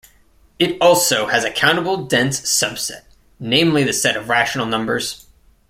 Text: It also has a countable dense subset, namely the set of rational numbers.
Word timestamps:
It 0.57 0.81
also 0.81 1.27
has 1.27 1.43
a 1.43 1.51
countable 1.51 2.07
dense 2.07 2.39
subset, 2.41 3.03
namely 3.39 3.83
the 3.83 3.93
set 3.93 4.17
of 4.17 4.29
rational 4.29 4.65
numbers. 4.65 5.27